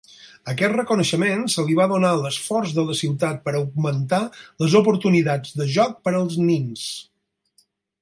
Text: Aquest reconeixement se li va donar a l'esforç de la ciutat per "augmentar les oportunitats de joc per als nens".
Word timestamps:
Aquest 0.51 0.71
reconeixement 0.77 1.43
se 1.55 1.65
li 1.67 1.75
va 1.79 1.87
donar 1.91 2.13
a 2.15 2.21
l'esforç 2.21 2.73
de 2.79 2.87
la 2.89 2.97
ciutat 3.03 3.45
per 3.45 3.55
"augmentar 3.61 4.25
les 4.65 4.81
oportunitats 4.83 5.57
de 5.63 5.71
joc 5.79 5.97
per 6.09 6.19
als 6.23 6.43
nens". 6.51 6.91